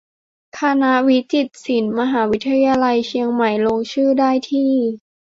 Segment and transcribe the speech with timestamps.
[0.59, 4.71] คณะวิจิตรศิลป์ มหาวิทยาลัยเชียงใหม่ ลงชื่อได้ที่